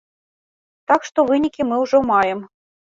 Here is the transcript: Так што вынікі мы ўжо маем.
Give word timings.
Так 0.93 1.07
што 1.11 1.27
вынікі 1.29 1.61
мы 1.71 1.75
ўжо 1.85 2.05
маем. 2.11 2.39